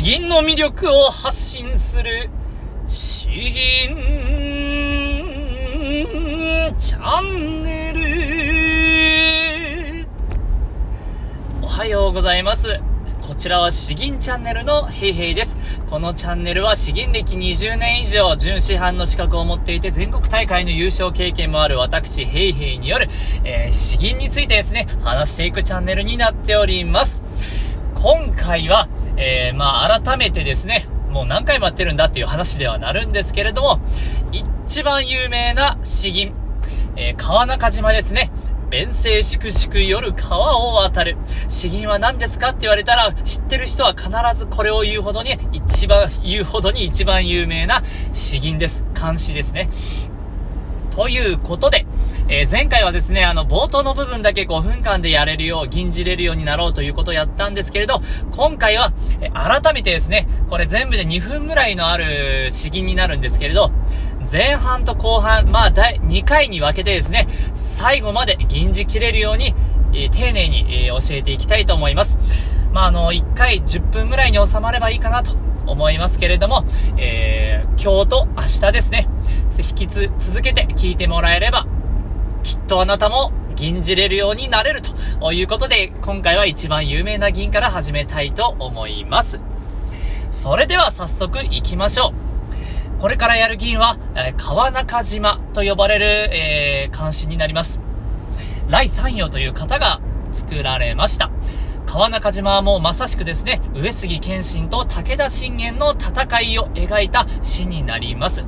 [0.00, 2.30] 詩吟の魅力を発信する、
[2.86, 3.52] 詩吟
[6.78, 8.00] チャンネル。
[11.60, 12.80] おはようございます。
[13.20, 15.82] こちらは詩吟チャンネルのヘイヘイです。
[15.90, 23.06] このチャンネルは詩吟歴20年以上、準師範の資格を持っていて全国大会の優勝経験もある私ヘイヘイによる、
[23.44, 27.22] えー、詩吟についてですね、話していくチャンネルになっております。
[27.94, 28.88] 今回は、
[29.22, 33.78] えー、まあ改めてですね、もう何回もやってるんだっていう話ではなるんですけれども、
[34.32, 36.32] 一番有名な詩吟、
[36.96, 38.32] えー、川中島ですね。
[38.70, 41.16] 弁声粛々夜川を渡る。
[41.48, 48.86] 詩吟は何ですかって言われたら、知ってる人は必ずこれを言うほどに、一番、言うほどに一番有名な詩吟です。
[48.94, 49.68] 漢詩ですね。
[50.90, 51.86] ということで、
[52.28, 58.00] えー、前回はですね、あの、冒頭の部分だけ5分間でやれるよう、吟じれるようになろうということをやったんですけれど、
[58.32, 63.70] 今回は、え、改めてですね、これ全部で2分ぐらいのある詩吟になるんですけれど、
[64.30, 69.54] 前半と後半、まあ、第2回に分けてですね、最後まで吟じ切れるように、
[69.92, 72.18] えー、丁寧に、え、教えていきたいと思います。
[72.72, 75.32] まあ、あの、1回10分ぐらいに収まればいいかなと
[75.66, 76.64] 思いますけれども、
[76.96, 79.08] えー、今日と明日ですね、
[79.60, 81.66] 引きつ、続けて聞いてもらえれば、
[82.42, 84.80] きっとあなたも吟じれるようになれる
[85.20, 89.40] ということで、今回は一番有名な銀から始めたいと思います。
[90.30, 92.14] それでは早速行きましょ
[92.98, 93.00] う。
[93.00, 97.80] これからやる議員は、え、川中島と呼ばれる、えー、監視になります。
[98.68, 100.00] 来三葉という方が
[100.32, 101.30] 作られました。
[101.86, 108.44] 川中島はもうまさしくですね、上杉謙信と武田信玄の戦いを描いた詩になります。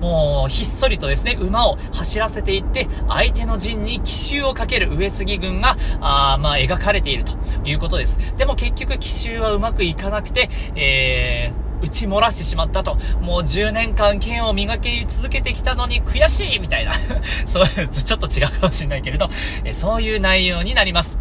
[0.00, 7.32] もう、ひっそりとですね、馬を走らせていって、相手の陣に奇襲をかける上杉軍が、あまあ、描かれていると
[7.64, 8.18] いうことです。
[8.36, 12.96] でも結局奇襲はうまくいかなくて、えー、打ち漏らしてしまったと。
[13.20, 16.92] もう10年間剣を磨き続けてきたのに悔しいみたいな。
[17.46, 19.28] そういう、ちょっと違うかもしれないけれど、
[19.64, 21.18] えそういう内容になります。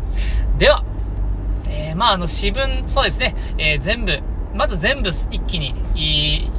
[0.58, 0.84] では、
[1.70, 4.20] えー、まあ、あの、詩文、そうですね、えー、全部、
[4.54, 5.74] まず全部一気に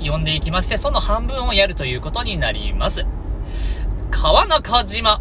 [0.00, 3.04] 読んでいきまして、その半分をやるということになります。
[4.10, 5.20] 川中島。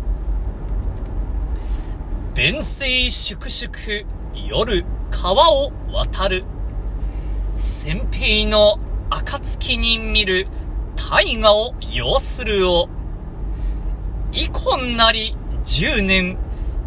[2.36, 6.46] 弁声粛々、夜、川を渡る。
[7.56, 8.80] 先兵の
[9.10, 10.48] 暁に見る
[10.96, 12.88] 大河を要するを、
[14.32, 16.38] 遺恨なり十年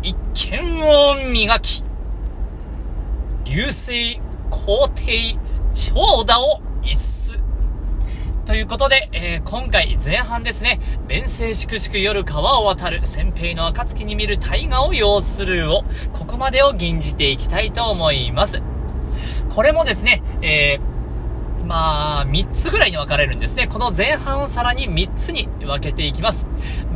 [0.03, 0.17] 一
[0.51, 1.83] 見を磨き、
[3.45, 5.37] 流星皇帝
[5.73, 7.39] 長打を一す。
[8.45, 18.61] ということで、えー、今回前半ですね、弁声粛々夜川を渡る、先兵の暁に見る大河を要するを、ここまでを吟じていきたいと思います。
[19.49, 23.69] これもですね、えー、まあ、3つぐらいに分かれるんですね。
[23.69, 26.47] この前半をさらに3つに分けていきます。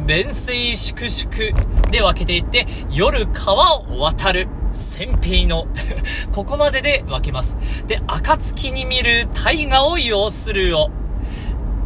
[0.06, 4.48] 弁声粛々で分けていって、夜川を渡る。
[4.76, 5.66] 先兵の
[6.32, 7.58] ここまでで分けます。
[7.86, 10.90] で、暁に見る大河を要するを。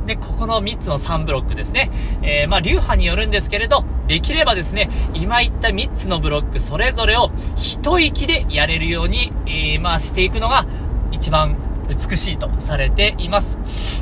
[0.07, 1.91] で、ここの3つの3ブロックですね。
[2.23, 10.67] えー、まあ、流派によるんですけれど、できればですね、今言った3つのブロックそれぞれを一息でやれるように、えー、まあ、していくのが
[11.13, 11.57] 一番
[11.89, 14.00] 美しいとされています。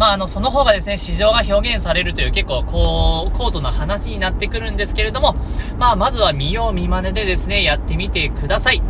[0.00, 5.34] まあ、あの、その方がですね、市場が表現されるという結構、こう、高度な話になってくるんですけれども、
[5.78, 8.80] まあ、まずは見よう見真似でですね、やってみてください。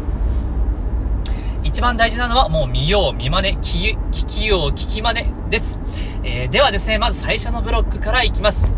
[1.64, 5.80] 一番大事なのはもう見よう見真似、聞きよう聞き真似です。
[6.22, 8.70] えー、ではですね、まず最初のブロックからいきます。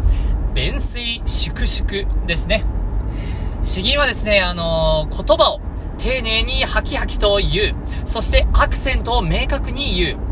[0.55, 2.65] 弁水粛々ですね。
[3.61, 5.61] 詩吟はですね、あのー、言葉を
[5.99, 7.75] 丁寧にハキハキと言う。
[8.07, 10.32] そしてアクセントを明確に言う。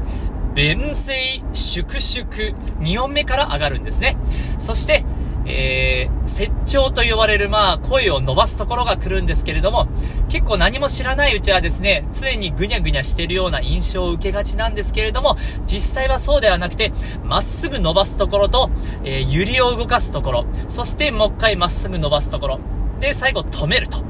[0.61, 2.55] 弁声粛々。
[2.81, 4.19] 2音目から上がるんですね。
[4.59, 5.07] そして、
[5.47, 9.89] えー、説長と呼ばれる、まあ、声を伸ばすところが来るんですけれども、
[10.29, 16.93] 結構何も知らないうちはですね、常にぐにゃぐにゃしてるような印象を受けがちなんですけれども、実際はそうではなくて、
[17.25, 18.71] まっすぐ伸ばすところと、
[19.03, 22.61] えー、ゆりを動かすところ、そしてもう一回まっすぐ伸ばすところ、
[23.01, 24.05] で、最後止めると、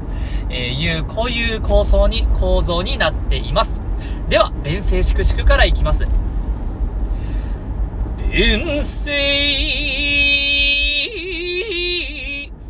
[0.49, 3.79] えいう、こういう構想に、構造になっています。
[4.27, 6.05] では、弁声粛々からいきます。
[8.31, 9.11] 弁声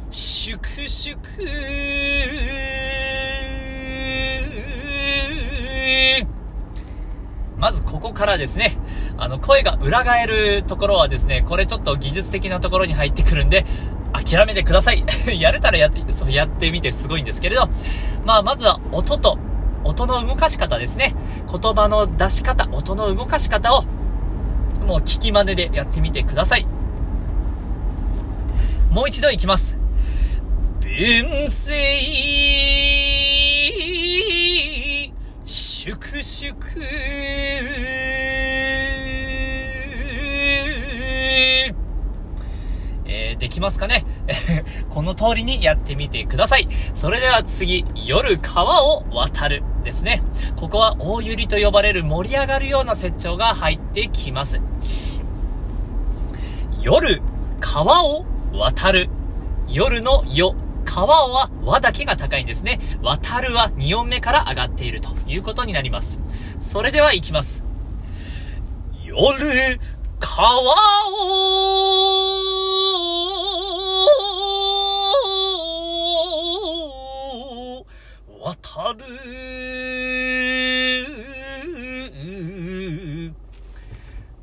[0.09, 1.21] 粛々
[7.59, 8.71] まずここからですね、
[9.17, 13.63] あの、声が裏返るところはですね、これちょっと技術的なところに入ってくるんで、
[14.13, 15.05] 諦めてください。
[15.39, 17.69] やれたらやって、そうやってみてすごいんですけれど、
[18.25, 19.37] まあ、まずは音と
[19.83, 21.15] 音の動かし方ですね。
[21.51, 23.83] 言葉の出し方、音の動かし方を、
[24.85, 26.65] もう聞き真似でやってみてください。
[28.91, 29.77] もう一度いきます。
[30.81, 31.71] 文政
[35.45, 36.55] 粛々
[43.05, 44.05] えー、できますかね？
[44.89, 46.67] この通りにやってみてください。
[46.93, 50.21] それでは次、夜川を渡るですね。
[50.55, 54.61] ここは大百合と呼ばれる盛り上がるような説長が入ってきます。
[56.81, 57.21] 夜、
[57.59, 59.09] 川を渡る。
[59.67, 62.79] 夜の夜、川は和だけが高いんですね。
[63.01, 66.19] 渡るは2音目から上がっているということになります。
[66.59, 67.63] それでは行きます。
[69.03, 69.79] 夜、
[70.19, 70.61] 川を
[78.43, 79.40] 渡る。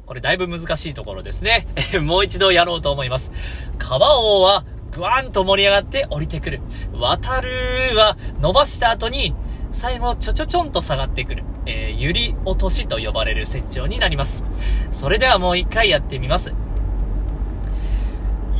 [0.09, 1.67] これだいぶ難しいところですね。
[2.01, 3.31] もう一度やろうと思います。
[3.79, 6.63] 川王はぐわんと盛り上がって降りてくる。
[6.99, 7.51] 渡る
[7.95, 9.35] は伸ばした後に、
[9.71, 11.45] 最後ちょちょちょんと下がってくる。
[11.67, 14.45] えー、ゆり落としと呼ばれる設長になります。
[14.91, 16.55] それではもう一回やってみます。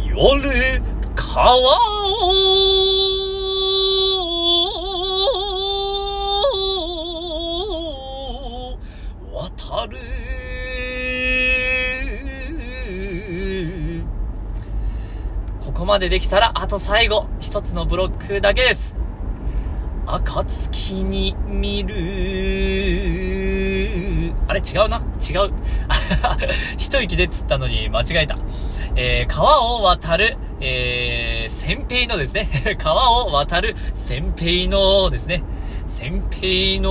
[0.05, 0.83] 夜、
[1.17, 2.98] 川を
[15.89, 18.95] までできたら、あと最後、一つのブロックだけです。
[20.07, 21.95] 暁に見る。
[24.47, 24.99] あれ違うな？
[25.19, 25.51] 違う。
[26.77, 28.39] 一息で釣ったのに間違えた。
[28.97, 32.49] えー、川を渡る、えー、先兵のですね。
[32.79, 35.43] 川を渡る先兵のですね。
[35.87, 36.91] 先兵の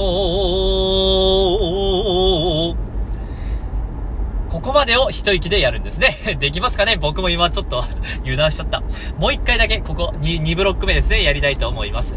[4.58, 6.18] ここまでを一息でやるんですね。
[6.42, 6.98] できますかね？
[6.98, 7.84] 僕も今ちょっと
[8.26, 8.82] 油断しちゃった。
[9.20, 12.16] もう一回だけ、ここ2、2ブロック目ですね、やりたいと思います。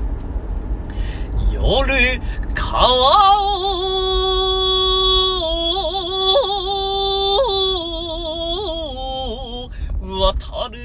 [1.53, 1.93] 夜、
[2.55, 2.79] 川
[9.61, 9.71] を
[10.01, 10.79] 渡る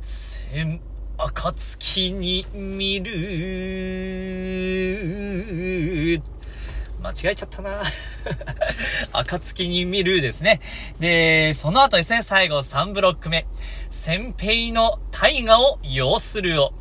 [0.00, 0.80] 千
[1.16, 4.09] 暁に見る
[7.10, 7.82] 間違えちゃったな
[9.12, 10.60] 暁に見るですね。
[11.00, 13.46] で、その後ですね、最後3ブロック目。
[13.88, 16.72] 先兵の大河を要するを。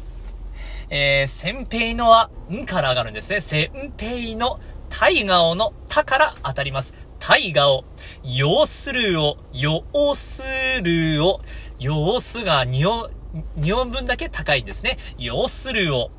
[0.92, 3.42] えー、先兵のは、んから上がるんですね。
[3.42, 4.60] 先兵の
[4.90, 6.94] 大河をのたから当たります。
[7.20, 7.86] 大河を、
[8.24, 9.84] 要するを、要
[10.16, 10.48] す
[10.84, 11.42] るを、
[11.80, 13.12] 要すが2音、
[13.60, 14.98] 2音分だけ高いんですね。
[15.18, 16.12] 要するを。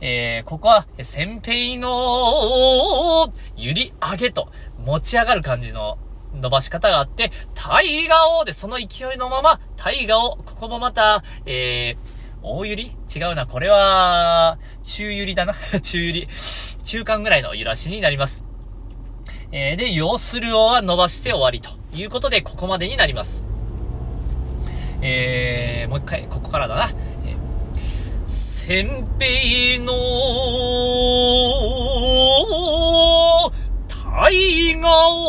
[0.00, 4.48] えー、ここは、先兵の、ゆり上げと、
[4.84, 5.98] 持ち上がる感じの
[6.34, 13.46] 伸ばし方があって、タイガオで、その勢いのまま、タイガオ、ここもまた、えー、大ゆり違うな。
[13.46, 15.54] これは、中ゆりだな。
[15.80, 16.28] 中ゆり。
[16.84, 18.44] 中間ぐらいの揺らしになります。
[19.50, 23.44] えー、で、要するをは伸ばして終わりということで、ここまでになります。
[25.00, 26.88] えー、もう一回、ここからだな。
[28.66, 28.88] 先
[29.18, 29.92] 兵の
[34.18, 35.26] 大河を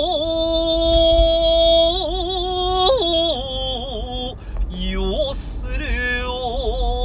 [4.72, 5.86] 要する
[6.32, 7.04] を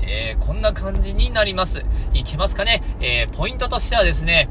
[0.00, 1.84] えー、こんな感じになります。
[2.14, 2.84] いけますかね？
[3.00, 4.48] えー、ポイントとしてはですね、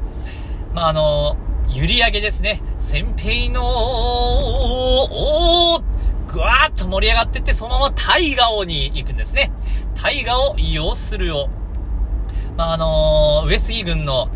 [0.74, 1.38] まあ、あの、
[1.70, 2.60] 揺り上げですね。
[2.76, 3.64] 先兵の、
[5.06, 5.80] お
[6.28, 9.50] ぐわーっと盛り上がってって、そのまま大河王に行くんですね。
[10.00, 11.48] 大河を要するを。
[12.56, 14.28] まあ、あのー、上杉軍の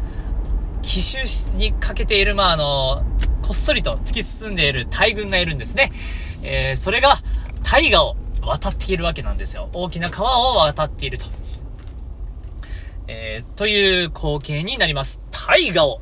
[0.81, 1.19] 奇襲
[1.55, 5.93] にかけている、まあ、あのー、こっそりと突き進んでいる大軍がいるんですね。
[6.43, 7.17] えー、それが
[7.63, 9.69] 大河を渡っているわけなんですよ。
[9.73, 11.27] 大きな川を渡っていると。
[13.09, 15.21] えー、という光景になります。
[15.31, 16.01] 大河を。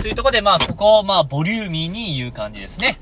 [0.00, 2.96] というところで、まあ、ここを、まあ、ボリューミーに言う感じですね。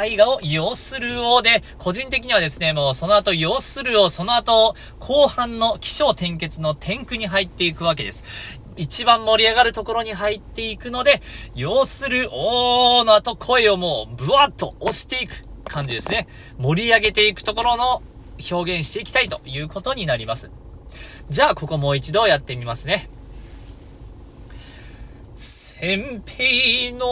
[0.00, 8.24] 大河を要するをで、個人的にはですね、もうその後要するを、その後、後半の気象転結の天空に入っていくわけです。
[8.78, 11.20] 一番盛り上がるところに入っていくので、
[11.54, 16.26] 要するおーの後声をもうブワッと押していく感じですね。
[16.56, 18.02] 盛り上げていくところの
[18.50, 20.50] 表現していきたいということになります。
[21.28, 23.10] じゃあ、ここもう一度やってみますね。
[25.80, 27.06] 先兵の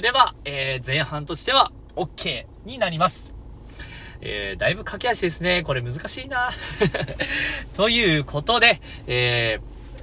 [0.00, 3.34] れれば、えー、前半としては OK になります。
[4.20, 5.62] えー、だいぶ駆け足ですね。
[5.62, 6.50] これ難しいな。
[7.74, 9.58] ということで、え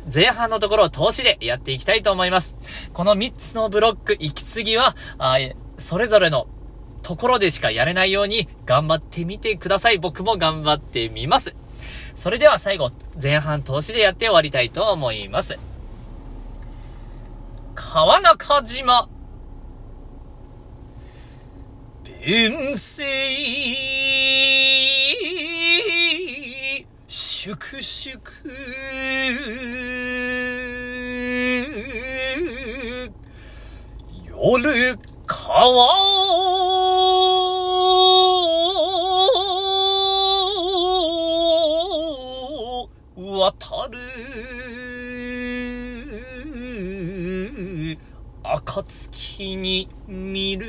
[0.08, 2.56] ー、前半のところを投資でやっていきたいと思います。
[2.94, 5.38] この3つのブロック、息継ぎは、あ
[5.78, 6.48] それぞれの
[7.02, 9.98] ところでしかやれないように頑張ってみてください。
[9.98, 11.56] 僕も頑張ってみます。
[12.14, 15.60] それでは最後、前半投資でやって終わりたいと思います。
[17.76, 19.10] 川中島。
[22.08, 23.04] 遠征、
[27.08, 28.22] 粛々、
[34.28, 35.66] 夜川
[43.16, 43.98] を渡る
[48.54, 50.68] 暁に見る。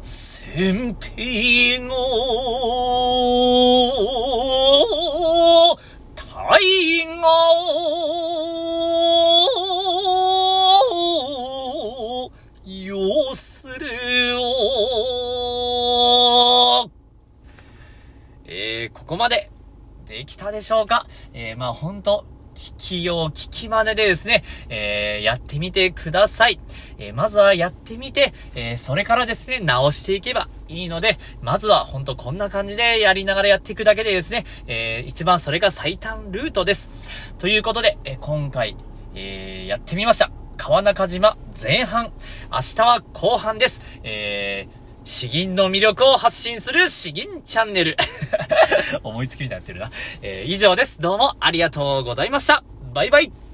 [0.00, 1.94] 先兵の
[6.14, 6.60] 大
[7.20, 7.26] 河
[12.24, 12.30] を
[12.64, 13.88] 要する
[18.92, 19.50] ここまで
[20.06, 21.06] できたでしょうか？
[21.34, 22.24] えー、まあほんと、
[22.56, 26.58] 聞きよう、聞き真似でですね、えー、やってみてください。
[26.98, 36.90] えー、まずはやってみて、えー、それからですね、直していけばいいので、まずはほんとこんな感じでやりながらやっていくだけでですね、えー、一番それが最短ルートです。
[37.38, 38.74] ということで、えー今回、
[39.14, 40.30] えー、やってみました。
[40.56, 42.10] 川中島前半。
[42.50, 43.82] 明日は後半です。
[44.02, 47.96] えー、詩吟の魅力を発信する詩吟チャンネル。
[49.04, 49.90] 思いつきみたいになってるな。
[50.20, 51.00] えー、以上です。
[51.00, 52.64] どうもありがとうございました。
[52.92, 53.45] バイバイ。